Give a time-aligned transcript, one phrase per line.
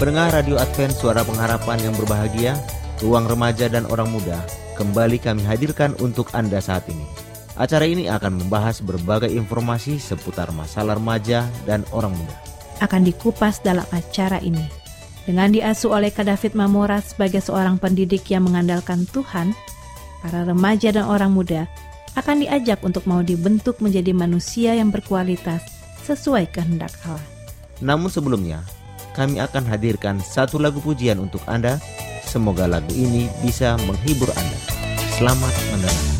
[0.00, 2.56] Pendengar Radio Advent Suara Pengharapan yang berbahagia,
[3.04, 4.40] ruang remaja dan orang muda,
[4.80, 7.04] kembali kami hadirkan untuk Anda saat ini.
[7.52, 12.32] Acara ini akan membahas berbagai informasi seputar masalah remaja dan orang muda.
[12.80, 14.64] Akan dikupas dalam acara ini.
[15.28, 19.52] Dengan diasuh oleh Kak David Mamora sebagai seorang pendidik yang mengandalkan Tuhan,
[20.24, 21.68] para remaja dan orang muda
[22.16, 25.60] akan diajak untuk mau dibentuk menjadi manusia yang berkualitas
[26.08, 27.20] sesuai kehendak Allah.
[27.84, 28.64] Namun sebelumnya,
[29.12, 31.82] kami akan hadirkan satu lagu pujian untuk Anda.
[32.24, 34.58] Semoga lagu ini bisa menghibur Anda.
[35.18, 36.19] Selamat mendengarkan.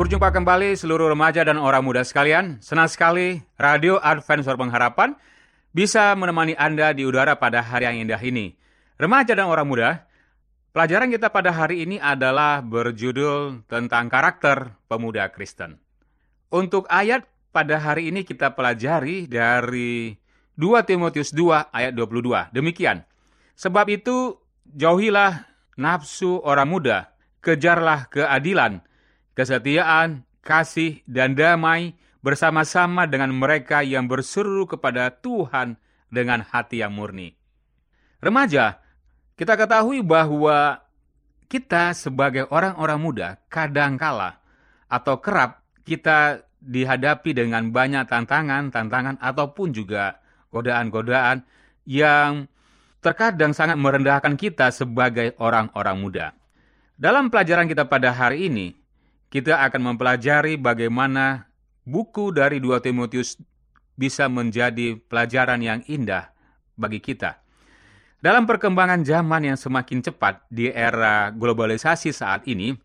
[0.00, 2.56] Berjumpa kembali seluruh remaja dan orang muda sekalian.
[2.64, 5.12] Senang sekali Radio Advent Suara Pengharapan
[5.76, 8.56] bisa menemani Anda di udara pada hari yang indah ini.
[8.96, 10.08] Remaja dan orang muda,
[10.72, 15.76] pelajaran kita pada hari ini adalah berjudul tentang karakter pemuda Kristen.
[16.48, 20.16] Untuk ayat pada hari ini kita pelajari dari
[20.56, 22.56] 2 Timotius 2 ayat 22.
[22.56, 23.04] Demikian.
[23.52, 25.44] Sebab itu jauhilah
[25.76, 27.12] nafsu orang muda,
[27.44, 28.80] kejarlah keadilan,
[29.40, 35.80] kesetiaan, kasih, dan damai bersama-sama dengan mereka yang berseru kepada Tuhan
[36.12, 37.32] dengan hati yang murni.
[38.20, 38.84] Remaja,
[39.40, 40.84] kita ketahui bahwa
[41.48, 44.36] kita sebagai orang-orang muda kadangkala
[44.92, 50.20] atau kerap kita dihadapi dengan banyak tantangan-tantangan ataupun juga
[50.52, 51.40] godaan-godaan
[51.88, 52.44] yang
[53.00, 56.26] terkadang sangat merendahkan kita sebagai orang-orang muda.
[57.00, 58.76] Dalam pelajaran kita pada hari ini,
[59.30, 61.46] kita akan mempelajari bagaimana
[61.86, 63.38] buku dari 2 Timotius
[63.94, 66.34] bisa menjadi pelajaran yang indah
[66.74, 67.38] bagi kita.
[68.20, 72.76] Dalam perkembangan zaman yang semakin cepat di era globalisasi saat ini,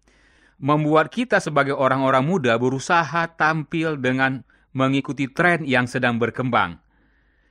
[0.62, 6.80] membuat kita sebagai orang-orang muda berusaha tampil dengan mengikuti tren yang sedang berkembang.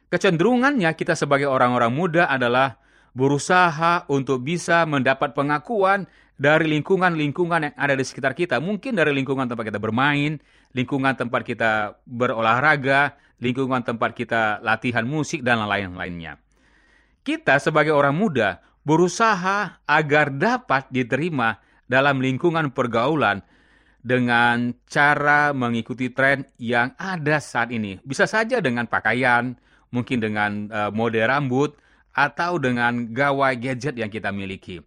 [0.09, 2.81] Kecenderungannya kita sebagai orang-orang muda adalah
[3.13, 8.59] berusaha untuk bisa mendapat pengakuan dari lingkungan-lingkungan yang ada di sekitar kita.
[8.59, 10.43] Mungkin dari lingkungan tempat kita bermain,
[10.75, 16.39] lingkungan tempat kita berolahraga, lingkungan tempat kita latihan musik, dan lain-lainnya.
[17.25, 21.57] Kita sebagai orang muda berusaha agar dapat diterima
[21.89, 23.41] dalam lingkungan pergaulan
[24.05, 27.97] dengan cara mengikuti tren yang ada saat ini.
[28.05, 29.57] Bisa saja dengan pakaian,
[29.89, 31.73] mungkin dengan uh, mode rambut,
[32.13, 34.85] atau dengan gawai gadget yang kita miliki.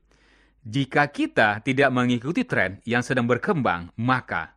[0.67, 4.51] Jika kita tidak mengikuti tren yang sedang berkembang, maka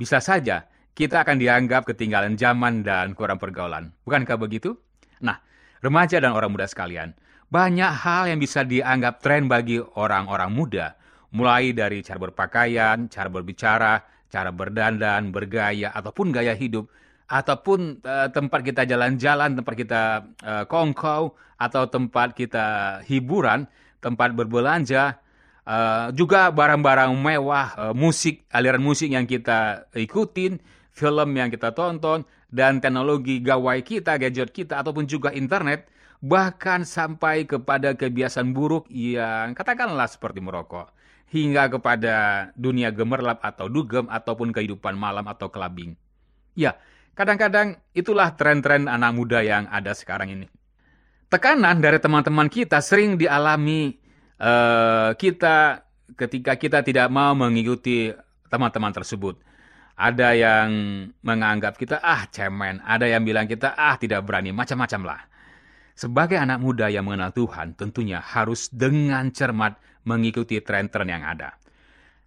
[0.00, 0.64] bisa saja
[0.96, 3.92] kita akan dianggap ketinggalan zaman dan kurang pergaulan.
[4.08, 4.80] Bukankah begitu?
[5.20, 5.36] Nah,
[5.84, 7.12] remaja dan orang muda sekalian,
[7.52, 10.96] banyak hal yang bisa dianggap tren bagi orang-orang muda,
[11.36, 16.88] mulai dari cara berpakaian, cara berbicara, cara berdandan, bergaya, ataupun gaya hidup,
[17.28, 20.02] ataupun uh, tempat kita jalan-jalan, tempat kita
[20.48, 23.68] uh, kongkow, atau tempat kita hiburan,
[24.00, 25.20] tempat berbelanja,
[25.66, 30.62] Uh, juga barang-barang mewah, uh, musik, aliran musik yang kita ikutin,
[30.94, 35.90] film yang kita tonton, dan teknologi gawai kita, gadget kita, ataupun juga internet,
[36.22, 40.94] bahkan sampai kepada kebiasaan buruk yang katakanlah seperti merokok,
[41.34, 42.14] hingga kepada
[42.54, 45.98] dunia gemerlap atau dugem, ataupun kehidupan malam atau kelabing.
[46.54, 46.78] Ya,
[47.18, 50.46] kadang-kadang itulah tren-tren anak muda yang ada sekarang ini.
[51.26, 54.05] Tekanan dari teman-teman kita sering dialami
[54.40, 55.86] uh, kita
[56.16, 58.12] ketika kita tidak mau mengikuti
[58.48, 59.36] teman-teman tersebut.
[59.96, 60.68] Ada yang
[61.24, 65.20] menganggap kita ah cemen, ada yang bilang kita ah tidak berani, macam-macam lah.
[65.96, 71.56] Sebagai anak muda yang mengenal Tuhan, tentunya harus dengan cermat mengikuti tren-tren yang ada.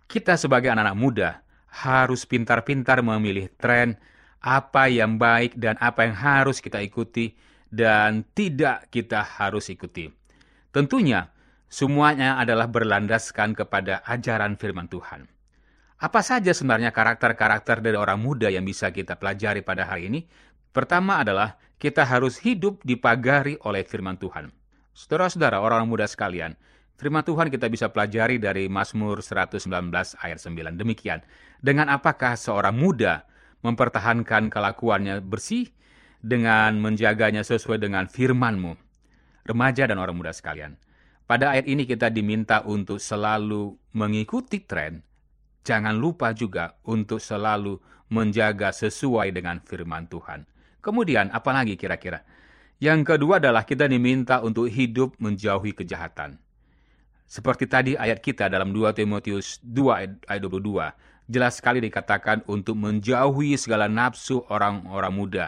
[0.10, 1.30] Kita sebagai anak-anak muda
[1.70, 3.94] harus pintar-pintar memilih tren
[4.42, 7.38] apa yang baik dan apa yang harus kita ikuti
[7.70, 10.10] dan tidak kita harus ikuti.
[10.74, 11.30] Tentunya
[11.70, 15.30] Semuanya adalah berlandaskan kepada ajaran firman Tuhan.
[16.02, 20.26] Apa saja sebenarnya karakter-karakter dari orang muda yang bisa kita pelajari pada hari ini?
[20.74, 24.50] Pertama adalah kita harus hidup dipagari oleh firman Tuhan.
[24.98, 26.58] Saudara-saudara, orang muda sekalian,
[26.98, 29.70] firman Tuhan kita bisa pelajari dari Mazmur 119
[30.26, 30.74] ayat 9.
[30.74, 31.22] Demikian,
[31.62, 33.30] dengan apakah seorang muda
[33.62, 35.70] mempertahankan kelakuannya bersih
[36.18, 38.74] dengan menjaganya sesuai dengan firman-Mu?
[39.46, 40.76] Remaja dan orang muda sekalian,
[41.30, 45.06] pada ayat ini kita diminta untuk selalu mengikuti tren.
[45.62, 47.78] Jangan lupa juga untuk selalu
[48.10, 50.50] menjaga sesuai dengan firman Tuhan.
[50.82, 52.26] Kemudian, apalagi kira-kira?
[52.82, 56.42] Yang kedua adalah kita diminta untuk hidup menjauhi kejahatan.
[57.30, 63.54] Seperti tadi ayat kita dalam 2 Timotius 2 ayat 22, jelas sekali dikatakan untuk menjauhi
[63.54, 65.46] segala nafsu orang-orang muda.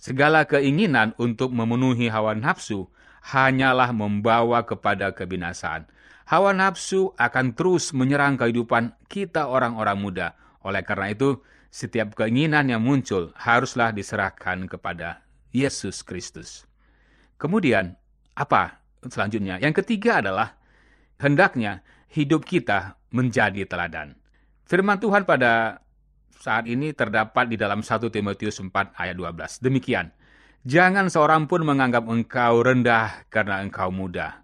[0.00, 2.88] Segala keinginan untuk memenuhi hawa nafsu
[3.22, 5.88] hanyalah membawa kepada kebinasaan.
[6.28, 10.28] Hawa nafsu akan terus menyerang kehidupan kita orang-orang muda.
[10.60, 11.40] Oleh karena itu,
[11.72, 16.68] setiap keinginan yang muncul haruslah diserahkan kepada Yesus Kristus.
[17.40, 17.96] Kemudian,
[18.36, 19.56] apa selanjutnya?
[19.56, 20.58] Yang ketiga adalah
[21.16, 21.80] hendaknya
[22.12, 24.16] hidup kita menjadi teladan.
[24.68, 25.80] Firman Tuhan pada
[26.38, 29.64] saat ini terdapat di dalam 1 Timotius 4 ayat 12.
[29.64, 30.12] Demikian,
[30.66, 34.42] Jangan seorang pun menganggap engkau rendah karena engkau muda.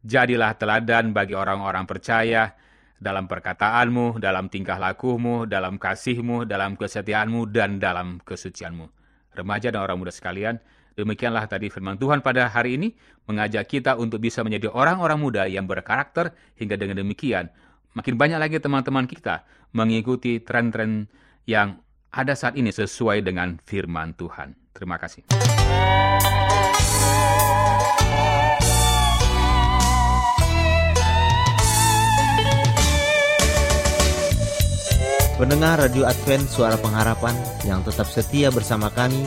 [0.00, 2.56] Jadilah teladan bagi orang-orang percaya
[2.96, 8.88] dalam perkataanmu, dalam tingkah lakumu, dalam kasihmu, dalam kesetiaanmu, dan dalam kesucianmu.
[9.36, 10.56] Remaja dan orang muda sekalian,
[10.96, 12.96] demikianlah tadi firman Tuhan pada hari ini
[13.28, 17.52] mengajak kita untuk bisa menjadi orang-orang muda yang berkarakter hingga dengan demikian
[17.94, 19.42] makin banyak lagi teman-teman kita
[19.74, 21.10] mengikuti tren-tren
[21.46, 21.78] yang
[22.10, 24.59] ada saat ini sesuai dengan firman Tuhan.
[24.70, 25.26] Terima kasih.
[35.40, 37.32] Pendengar Radio Advent Suara Pengharapan
[37.64, 39.24] yang tetap setia bersama kami,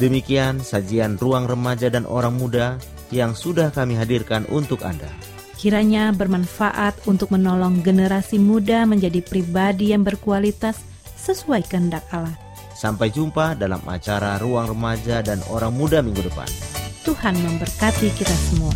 [0.00, 2.80] demikian sajian Ruang Remaja dan Orang Muda
[3.12, 5.12] yang sudah kami hadirkan untuk Anda.
[5.60, 10.80] Kiranya bermanfaat untuk menolong generasi muda menjadi pribadi yang berkualitas
[11.20, 12.34] sesuai kehendak Allah.
[12.82, 16.50] Sampai jumpa dalam acara Ruang Remaja dan Orang Muda minggu depan.
[17.06, 18.74] Tuhan memberkati kita semua.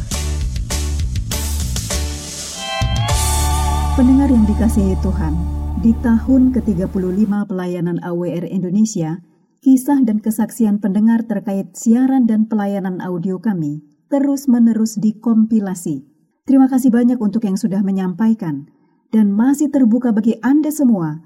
[3.98, 5.34] Pendengar yang dikasihi Tuhan,
[5.82, 9.26] di tahun ke-35 pelayanan AWR Indonesia,
[9.58, 16.06] kisah dan kesaksian pendengar terkait siaran dan pelayanan audio kami terus-menerus dikompilasi.
[16.46, 18.70] Terima kasih banyak untuk yang sudah menyampaikan
[19.10, 21.25] dan masih terbuka bagi Anda semua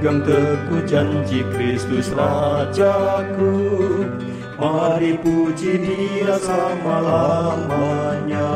[0.00, 3.52] Pegang teguh janji Kristus Rajaku.
[4.56, 8.48] Mari puji dia selama-lamanya.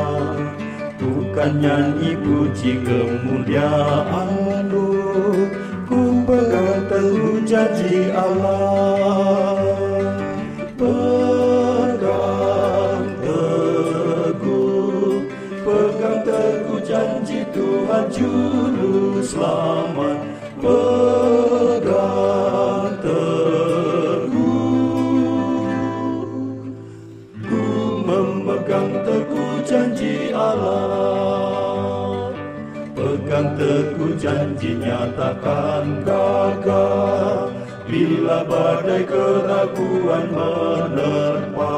[0.97, 4.89] Bukan nyanyi puji kemuliaanmu.
[5.85, 8.94] Ku pegang teguh janji Allah
[30.35, 32.31] Allah.
[32.91, 37.55] Pegang teguh janjinya takkan gagal.
[37.85, 41.77] Bila badai keraguan menerpa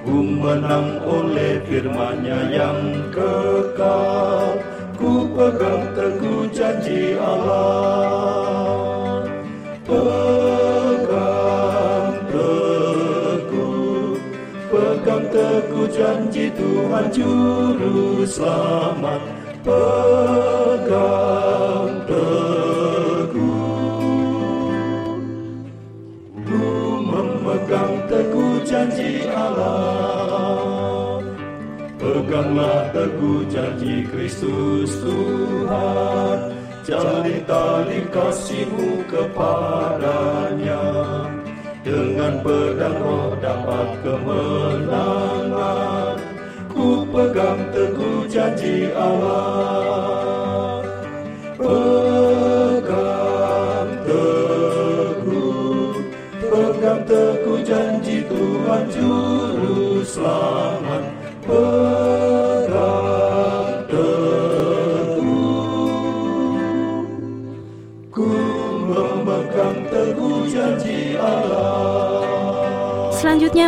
[0.00, 2.80] Ku menang oleh firman-Nya yang
[3.12, 4.56] kekal.
[4.96, 8.39] Ku pegang teguh janji Allah
[15.30, 19.22] teguh janji Tuhan Juru Selamat
[19.60, 23.44] Pegang teguh.
[26.48, 26.64] Ku
[27.04, 31.20] memegang teguh janji Allah.
[32.00, 36.56] Peganglah teguh janji Kristus Tuhan.
[36.80, 40.99] Jalin tali kasihmu kepadanya
[41.80, 45.56] Dengan pedang roh dapat kemenangan.
[46.68, 50.39] Ku pegang teguh janji Allah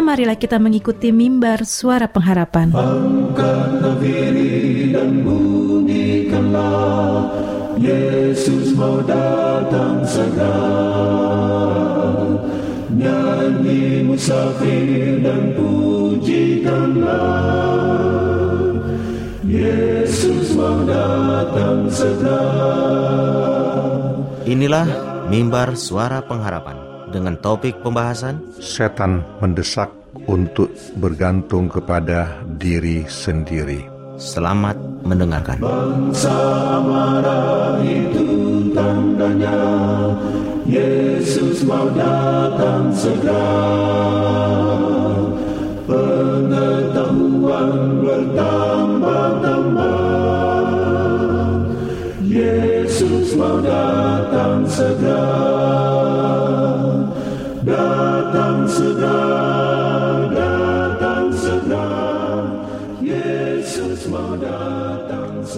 [0.03, 2.75] marilah kita mengikuti mimbar suara pengharapan.
[4.03, 5.23] Diri dan
[7.83, 10.55] Yesus mau datang segera
[12.95, 17.09] Nyanyi musafir dan pujikanlah
[19.43, 22.45] Yesus mau datang segera
[24.47, 24.87] Inilah
[25.27, 26.82] mimbar suara pengharapan
[27.13, 28.41] dengan topik pembahasan?
[28.57, 29.93] Setan mendesak
[30.25, 33.85] untuk bergantung kepada diri sendiri.
[34.17, 35.61] Selamat mendengarkan.
[35.61, 36.33] Bangsa
[36.81, 38.25] marah itu
[38.73, 39.61] tandanya.
[40.65, 43.51] Yesus mau datang segera.
[45.91, 49.91] Pengetahuan bertambah-tambah.
[52.23, 56.12] Yesus mau datang segera
[57.63, 58.67] Datang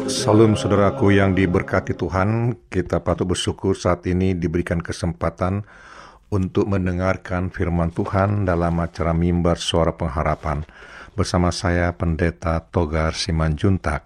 [0.04, 5.64] Salam saudaraku yang diberkati Tuhan, kita patut bersyukur saat ini diberikan kesempatan
[6.28, 10.60] untuk mendengarkan firman Tuhan dalam acara mimbar suara pengharapan
[11.16, 14.04] bersama saya Pendeta Togar Simanjuntak.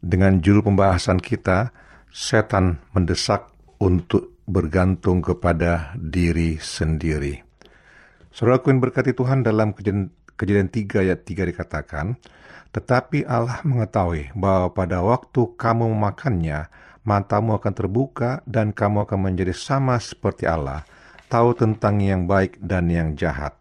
[0.00, 1.68] Dengan judul pembahasan kita,
[2.08, 7.42] Setan Mendesak untuk Bergantung kepada Diri Sendiri.
[8.30, 12.14] Saudaraku yang berkati Tuhan dalam kejadian, kejadian 3 ayat 3 dikatakan,
[12.70, 16.70] tetapi Allah mengetahui bahwa pada waktu kamu memakannya,
[17.02, 20.86] matamu akan terbuka dan kamu akan menjadi sama seperti Allah,
[21.26, 23.58] tahu tentang yang baik dan yang jahat.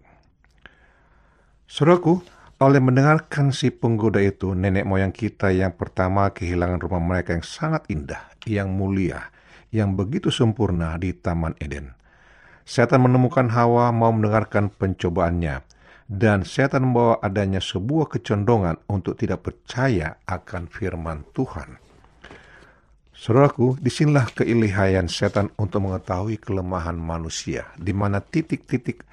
[1.65, 2.21] Saudaraku,
[2.61, 7.89] oleh mendengarkan si penggoda itu, nenek moyang kita yang pertama kehilangan rumah mereka yang sangat
[7.89, 9.33] indah, yang mulia,
[9.75, 11.91] yang begitu sempurna di Taman Eden.
[12.63, 15.61] Setan menemukan Hawa mau mendengarkan pencobaannya,
[16.07, 21.81] dan setan membawa adanya sebuah kecondongan untuk tidak percaya akan firman Tuhan.
[23.15, 29.03] Saudaraku, di sinilah keilihayan setan untuk mengetahui kelemahan manusia, di mana titik-titik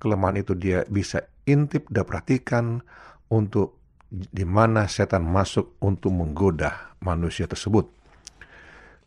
[0.00, 2.80] kelemahan itu dia bisa intip dan perhatikan
[3.28, 3.76] untuk
[4.10, 7.99] di mana setan masuk untuk menggoda manusia tersebut.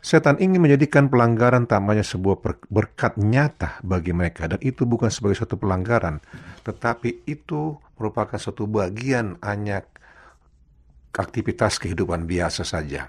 [0.04, 5.56] Setan ingin menjadikan pelanggaran tampaknya sebuah berkat nyata bagi mereka dan itu bukan sebagai suatu
[5.56, 6.20] pelanggaran,
[6.68, 9.88] tetapi itu merupakan suatu bagian hanya
[11.16, 13.08] aktivitas kehidupan biasa saja.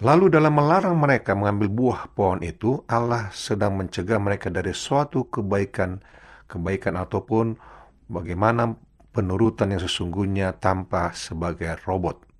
[0.00, 6.00] Lalu dalam melarang mereka mengambil buah pohon itu, Allah sedang mencegah mereka dari suatu kebaikan,
[6.48, 7.60] kebaikan ataupun
[8.08, 8.80] bagaimana
[9.12, 12.31] penurutan yang sesungguhnya tanpa sebagai robot.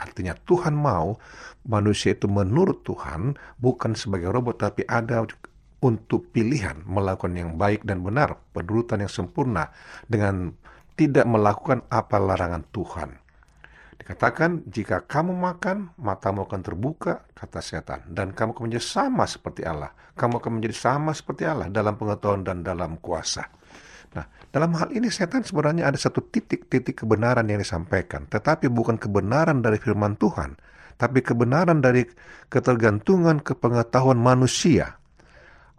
[0.00, 1.20] Artinya Tuhan mau
[1.68, 5.28] manusia itu menurut Tuhan bukan sebagai robot tapi ada
[5.80, 9.68] untuk pilihan melakukan yang baik dan benar, penurutan yang sempurna
[10.08, 10.52] dengan
[10.96, 13.10] tidak melakukan apa larangan Tuhan.
[14.00, 19.64] Dikatakan, jika kamu makan, matamu akan terbuka, kata setan, dan kamu akan menjadi sama seperti
[19.64, 19.92] Allah.
[20.16, 23.44] Kamu akan menjadi sama seperti Allah dalam pengetahuan dan dalam kuasa.
[24.10, 29.62] Nah, dalam hal ini setan sebenarnya ada satu titik-titik kebenaran yang disampaikan, tetapi bukan kebenaran
[29.62, 30.58] dari firman Tuhan,
[30.98, 32.02] tapi kebenaran dari
[32.50, 34.98] ketergantungan kepengetahuan manusia.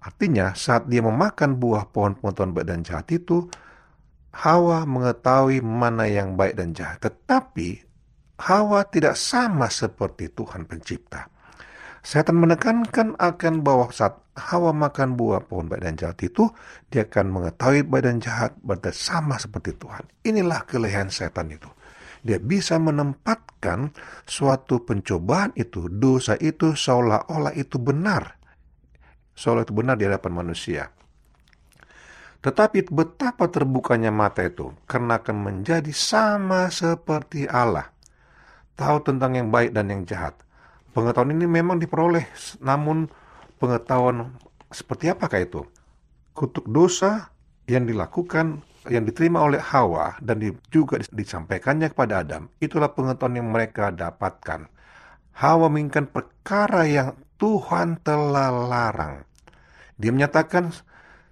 [0.02, 3.52] Artinya, saat dia memakan buah pohon pengetahuan baik dan jahat itu,
[4.32, 7.84] Hawa mengetahui mana yang baik dan jahat, tetapi
[8.40, 11.28] Hawa tidak sama seperti Tuhan pencipta.
[12.02, 16.48] Setan menekankan akan bahwa saat Hawa makan buah pohon baik dan jahat itu,
[16.88, 18.56] dia akan mengetahui baik dan jahat
[18.96, 20.08] sama seperti Tuhan.
[20.24, 21.68] Inilah kelehan setan itu.
[22.24, 23.92] Dia bisa menempatkan
[24.24, 28.40] suatu pencobaan itu, dosa itu seolah-olah itu benar.
[29.36, 30.88] Seolah itu benar di hadapan manusia.
[32.40, 37.92] Tetapi betapa terbukanya mata itu, karena akan menjadi sama seperti Allah.
[38.80, 40.40] Tahu tentang yang baik dan yang jahat
[40.92, 42.28] Pengetahuan ini memang diperoleh,
[42.60, 43.08] namun
[43.62, 44.34] pengetahuan
[44.74, 45.62] seperti apakah itu?
[46.34, 47.30] Kutuk dosa
[47.70, 50.42] yang dilakukan, yang diterima oleh Hawa dan
[50.74, 54.66] juga disampaikannya kepada Adam, itulah pengetahuan yang mereka dapatkan.
[55.38, 59.22] Hawa menginginkan perkara yang Tuhan telah larang.
[60.02, 60.74] Dia menyatakan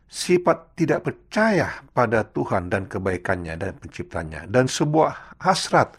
[0.10, 5.98] sifat tidak percaya pada Tuhan dan kebaikannya dan penciptanya dan sebuah hasrat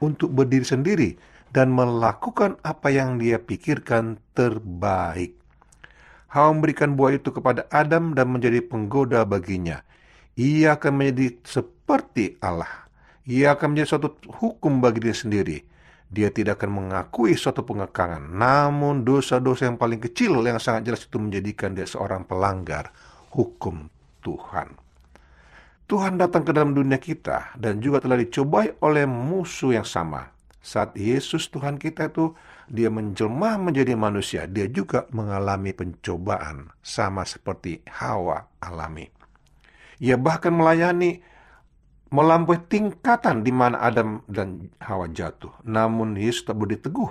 [0.00, 1.10] untuk berdiri sendiri
[1.52, 5.39] dan melakukan apa yang dia pikirkan terbaik.
[6.30, 9.82] Hawa memberikan buah itu kepada Adam dan menjadi penggoda baginya.
[10.38, 12.86] Ia akan menjadi seperti Allah.
[13.26, 15.58] Ia akan menjadi suatu hukum bagi diri sendiri.
[16.06, 18.30] Dia tidak akan mengakui suatu pengekangan.
[18.30, 22.94] Namun dosa-dosa yang paling kecil yang sangat jelas itu menjadikan dia seorang pelanggar
[23.34, 23.90] hukum
[24.22, 24.74] Tuhan.
[25.90, 30.92] Tuhan datang ke dalam dunia kita dan juga telah dicobai oleh musuh yang sama, saat
[30.92, 32.36] Yesus Tuhan kita itu
[32.68, 39.08] dia menjelma menjadi manusia, dia juga mengalami pencobaan sama seperti Hawa alami.
[40.00, 41.24] Ia bahkan melayani
[42.12, 45.52] melampaui tingkatan di mana Adam dan Hawa jatuh.
[45.64, 47.10] Namun Yesus tak berdiri teguh.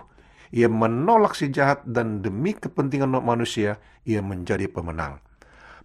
[0.49, 5.21] Ia menolak si jahat dan demi kepentingan manusia, ia menjadi pemenang.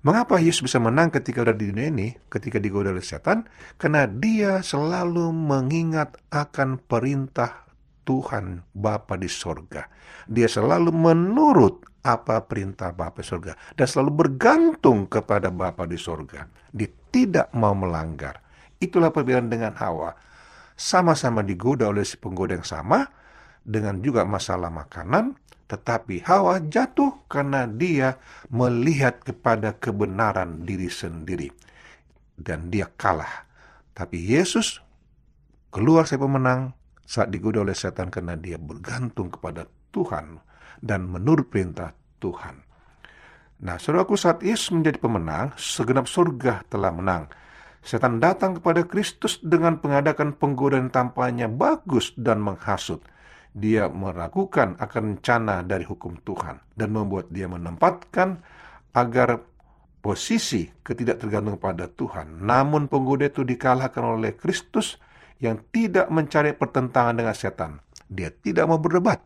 [0.04, 3.48] Mengapa Yesus bisa menang ketika ada di dunia ini, ketika digoda oleh setan?
[3.80, 7.64] Karena dia selalu mengingat akan perintah
[8.04, 9.88] Tuhan Bapa di sorga.
[10.28, 13.56] Dia selalu menurut apa perintah Bapa di sorga.
[13.72, 16.44] Dan selalu bergantung kepada Bapa di sorga.
[16.68, 18.44] Dia tidak mau melanggar.
[18.76, 20.12] Itulah perbedaan dengan Hawa.
[20.76, 23.08] Sama-sama digoda oleh si penggoda yang sama,
[23.64, 28.20] dengan juga masalah makanan, tetapi Hawa jatuh karena dia
[28.52, 31.48] melihat kepada kebenaran diri sendiri.
[32.34, 33.46] Dan dia kalah.
[33.94, 34.82] Tapi Yesus
[35.70, 36.60] keluar sebagai pemenang
[37.04, 40.42] saat digoda oleh setan karena dia bergantung kepada Tuhan
[40.82, 42.64] dan menurut perintah Tuhan.
[43.64, 47.30] Nah, saudaraku saat Yesus menjadi pemenang, segenap surga telah menang.
[47.84, 53.04] Setan datang kepada Kristus dengan mengadakan penggodaan tampaknya bagus dan menghasut.
[53.54, 58.42] Dia meragukan akan rencana dari hukum Tuhan dan membuat dia menempatkan
[58.90, 59.38] agar
[60.02, 62.42] posisi ketidaktergantung pada Tuhan.
[62.42, 64.98] Namun penggoda itu dikalahkan oleh Kristus
[65.38, 67.78] yang tidak mencari pertentangan dengan setan.
[68.10, 69.22] Dia tidak mau berdebat.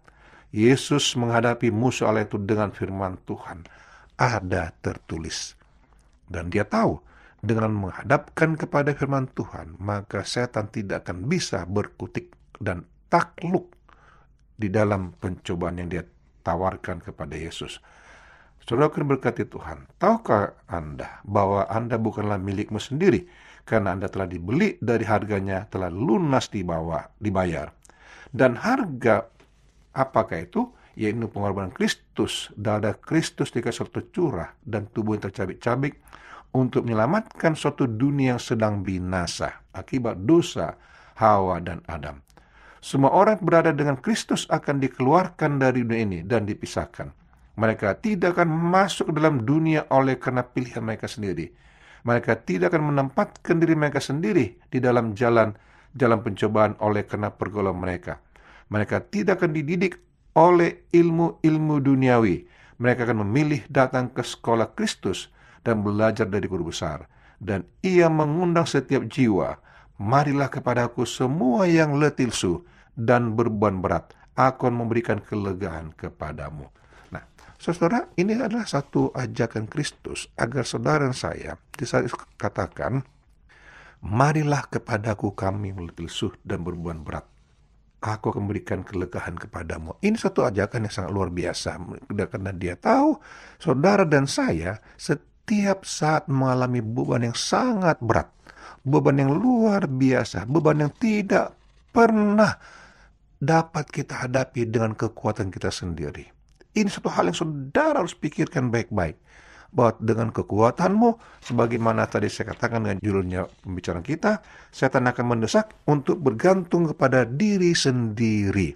[0.52, 3.64] Yesus menghadapi musuh Allah itu dengan firman Tuhan
[4.16, 5.56] ada tertulis.
[6.28, 7.00] Dan dia tahu,
[7.38, 13.77] dengan menghadapkan kepada firman Tuhan, maka setan tidak akan bisa berkutik dan takluk
[14.58, 16.04] di dalam pencobaan yang dia
[16.42, 17.78] tawarkan kepada Yesus.
[18.66, 23.24] Saudara akan berkati Tuhan, tahukah Anda bahwa Anda bukanlah milikmu sendiri,
[23.64, 27.72] karena Anda telah dibeli dari harganya, telah lunas dibawa, dibayar.
[28.28, 29.24] Dan harga
[29.96, 30.68] apakah itu?
[30.98, 36.02] yaitu pengorbanan Kristus, dada Kristus dikasih curah dan tubuh yang tercabik-cabik
[36.50, 40.74] untuk menyelamatkan suatu dunia yang sedang binasa akibat dosa
[41.14, 42.18] Hawa dan Adam.
[42.78, 47.10] Semua orang berada dengan Kristus akan dikeluarkan dari dunia ini dan dipisahkan.
[47.58, 51.50] Mereka tidak akan masuk dalam dunia oleh karena pilihan mereka sendiri.
[52.06, 55.50] Mereka tidak akan menempatkan diri mereka sendiri di dalam jalan
[55.98, 58.22] jalan pencobaan oleh karena pergaulan mereka.
[58.70, 59.98] Mereka tidak akan dididik
[60.38, 62.46] oleh ilmu-ilmu duniawi.
[62.78, 65.34] Mereka akan memilih datang ke sekolah Kristus
[65.66, 67.10] dan belajar dari guru besar.
[67.42, 69.58] Dan ia mengundang setiap jiwa,
[69.98, 72.30] marilah kepadaku semua yang letih
[72.94, 74.14] dan berbeban berat.
[74.38, 76.70] Aku akan memberikan kelegaan kepadamu.
[77.10, 77.26] Nah,
[77.58, 82.06] saudara, ini adalah satu ajakan Kristus agar saudara dan saya bisa
[82.38, 83.02] katakan,
[83.98, 87.26] marilah kepadaku kami letih su dan berbeban berat
[87.98, 89.98] aku akan memberikan kelegahan kepadamu.
[89.98, 91.70] Ini satu ajakan yang sangat luar biasa.
[92.30, 93.18] Karena dia tahu,
[93.58, 98.30] saudara dan saya setiap saat mengalami beban yang sangat berat.
[98.82, 100.46] Beban yang luar biasa.
[100.46, 101.54] Beban yang tidak
[101.90, 102.58] pernah
[103.38, 106.26] dapat kita hadapi dengan kekuatan kita sendiri.
[106.74, 109.18] Ini satu hal yang saudara harus pikirkan baik-baik
[109.68, 114.40] bahwa dengan kekuatanmu, sebagaimana tadi saya katakan dengan judulnya pembicaraan kita,
[114.72, 118.72] setan akan mendesak untuk bergantung kepada diri sendiri.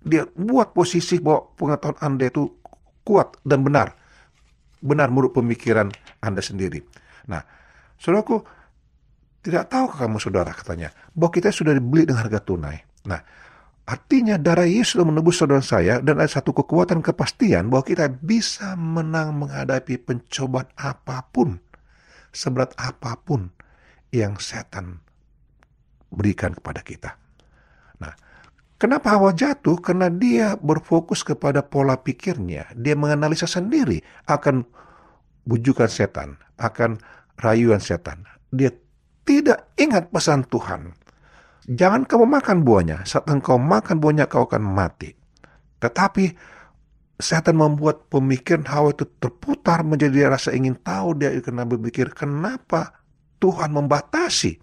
[0.00, 2.48] Dia buat posisi bahwa pengetahuan Anda itu
[3.04, 3.92] kuat dan benar.
[4.80, 5.92] Benar menurut pemikiran
[6.24, 6.80] Anda sendiri.
[7.28, 7.44] Nah,
[8.00, 8.40] saudaraku,
[9.40, 12.78] tidak tahu kamu saudara katanya, bahwa kita sudah dibeli dengan harga tunai.
[13.08, 13.20] Nah,
[13.90, 18.78] Artinya darah Yesus sudah menebus saudara saya dan ada satu kekuatan kepastian bahwa kita bisa
[18.78, 21.58] menang menghadapi pencobaan apa pun,
[22.30, 23.50] seberat apa pun
[24.14, 25.02] yang setan
[26.06, 27.18] berikan kepada kita.
[27.98, 28.14] Nah,
[28.78, 29.82] kenapa Hawa jatuh?
[29.82, 32.70] Karena dia berfokus kepada pola pikirnya.
[32.78, 34.62] Dia menganalisa sendiri akan
[35.50, 37.02] bujukan setan, akan
[37.42, 38.22] rayuan setan.
[38.54, 38.70] Dia
[39.30, 40.90] tidak ingat pesan Tuhan.
[41.70, 43.06] Jangan kamu makan buahnya.
[43.06, 45.14] Saat engkau makan buahnya, kau akan mati.
[45.78, 46.34] Tetapi
[47.22, 51.14] setan membuat pemikiran Hawa itu terputar menjadi rasa ingin tahu.
[51.14, 52.98] Dia kena berpikir, kenapa
[53.38, 54.58] Tuhan membatasi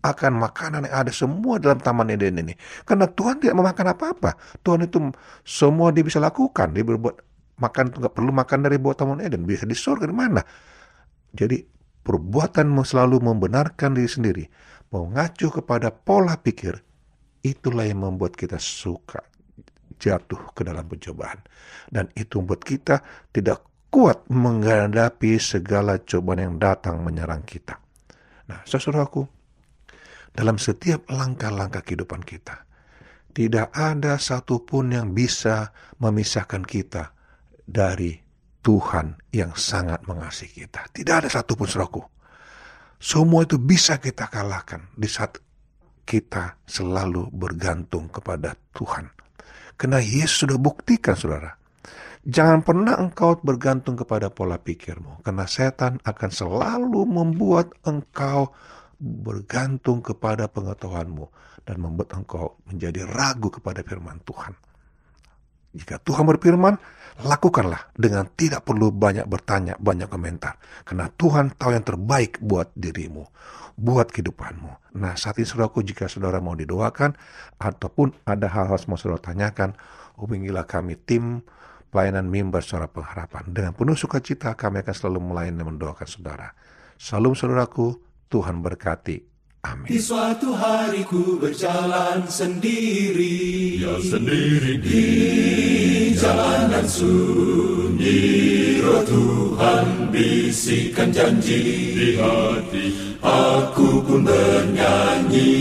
[0.00, 2.56] akan makanan yang ada semua dalam Taman Eden ini.
[2.88, 4.40] Karena Tuhan tidak memakan apa-apa.
[4.64, 5.12] Tuhan itu
[5.44, 6.72] semua dia bisa lakukan.
[6.72, 7.16] Dia berbuat
[7.60, 9.44] makan nggak perlu makan dari buah Taman Eden.
[9.44, 10.40] Bisa di surga di mana?
[11.36, 11.75] Jadi
[12.06, 14.44] perbuatanmu selalu membenarkan diri sendiri
[14.94, 16.78] mengacu kepada pola pikir,
[17.42, 19.18] itulah yang membuat kita suka
[19.98, 21.42] jatuh ke dalam pencobaan.
[21.90, 23.02] Dan itu membuat kita
[23.34, 27.82] tidak kuat menghadapi segala cobaan yang datang menyerang kita.
[28.46, 29.26] Nah, saudaraku,
[30.30, 32.62] dalam setiap langkah-langkah kehidupan kita,
[33.34, 37.16] tidak ada satupun yang bisa memisahkan kita
[37.66, 38.25] dari
[38.66, 40.90] Tuhan yang sangat mengasihi kita.
[40.90, 42.02] Tidak ada satupun, saudaraku.
[42.98, 45.38] Semua itu bisa kita kalahkan di saat
[46.02, 49.06] kita selalu bergantung kepada Tuhan.
[49.78, 51.54] Karena Yesus sudah buktikan, saudara.
[52.26, 55.22] Jangan pernah engkau bergantung kepada pola pikirmu.
[55.22, 58.50] Karena setan akan selalu membuat engkau
[58.98, 61.30] bergantung kepada pengetahuanmu.
[61.62, 64.58] Dan membuat engkau menjadi ragu kepada firman Tuhan.
[65.76, 66.74] Jika Tuhan berfirman,
[67.20, 70.56] lakukanlah dengan tidak perlu banyak bertanya, banyak komentar.
[70.88, 73.24] Karena Tuhan tahu yang terbaik buat dirimu,
[73.76, 74.96] buat kehidupanmu.
[74.96, 77.12] Nah saat ini saudaraku jika saudara mau didoakan,
[77.60, 79.76] ataupun ada hal-hal yang mau saudara tanyakan,
[80.16, 81.44] hubungilah kami tim
[81.92, 83.44] pelayanan mimbar suara pengharapan.
[83.52, 86.48] Dengan penuh sukacita kami akan selalu melayani dan mendoakan saudara.
[86.96, 88.00] Salam saudaraku,
[88.32, 89.35] Tuhan berkati.
[89.66, 89.86] Amin.
[89.90, 93.82] Di suatu hari ku berjalan sendiri.
[93.82, 95.06] Ya sendiri Di
[96.14, 98.22] jalanan sunyi.
[98.78, 101.62] Roh Tuhan bisikan janji.
[101.98, 102.86] Di hati
[103.18, 105.54] Aku pun bernyanyi.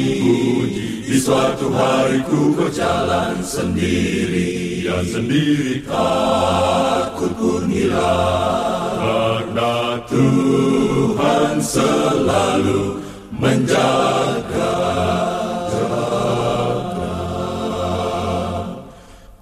[1.02, 4.86] Di suatu hari ku berjalan sendiri.
[4.86, 5.82] Ya sendiri.
[5.82, 9.02] Takut pun hilang.
[9.02, 13.05] Karena Tuhan selalu
[13.36, 14.76] menjaga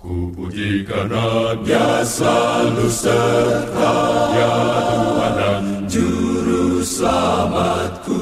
[0.02, 3.94] ku puji karena Dia selalu serta
[4.34, 4.56] Ya
[4.98, 8.22] Tuhan dan Juru selamatku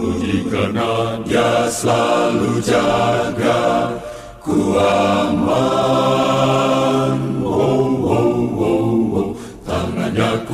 [0.00, 0.48] puji
[1.28, 3.92] Dia selalu jaga
[4.40, 6.83] Ku aman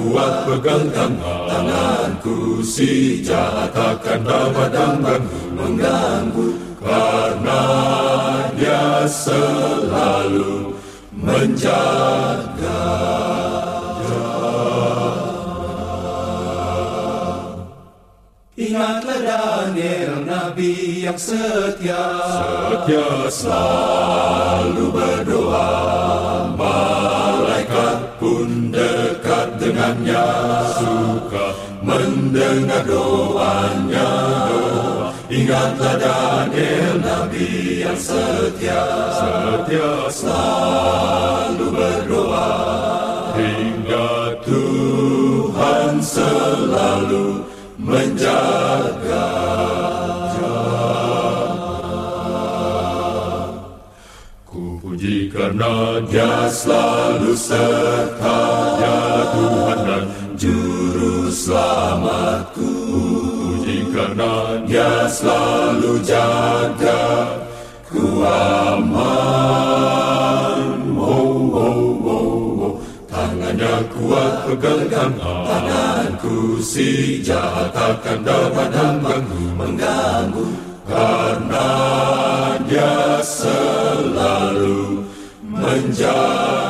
[0.01, 1.45] kuat pegang tangan.
[1.45, 6.49] Tanganku si jahat takkan dapat mengganggu Mengganggu
[6.81, 7.63] Karena
[8.57, 10.73] dia selalu
[11.13, 12.85] menjaga.
[18.61, 22.05] Ingatlah Daniel Nabi yang setia.
[22.29, 24.60] Setia Selalu
[32.31, 34.11] mendengar doanya
[35.31, 38.83] Ingatlah Daniel Nabi yang setia.
[39.15, 42.51] Setia Selalu berdoa.
[43.39, 44.11] Hingga
[44.43, 47.47] Tuhan selalu
[47.79, 49.31] menjaga.
[54.43, 58.39] Ku puji karena Dia selalu serta.
[58.83, 58.99] Ya
[59.31, 60.20] Tuhan dan
[61.71, 62.67] selamatku
[63.31, 63.87] puji
[64.67, 67.03] Dia selalu jaga
[67.87, 68.99] Ku aman
[70.95, 72.75] oh, oh, oh, oh.
[73.11, 80.47] Tangannya kuat pegang tangan Tanganku si jahat takkan dapat mengganggu Mengganggu
[80.91, 81.71] Karena
[82.67, 85.07] dia selalu
[85.47, 86.70] menjaga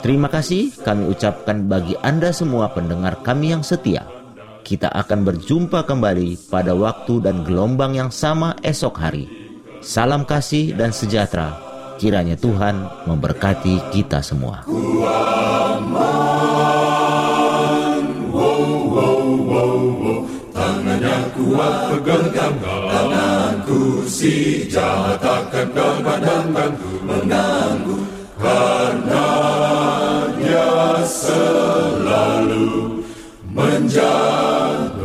[0.00, 4.08] Terima kasih kami ucapkan bagi Anda semua pendengar kami yang setia.
[4.64, 9.28] Kita akan berjumpa kembali pada waktu dan gelombang yang sama esok hari.
[9.84, 11.52] Salam kasih dan sejahtera.
[12.00, 14.64] Kiranya Tuhan memberkati kita semua.
[14.64, 15.80] Kuat
[22.40, 29.28] Tanganku si jahat dapat mengganggu Mengganggu Karena
[30.40, 33.04] dia selalu
[33.52, 34.99] menjaga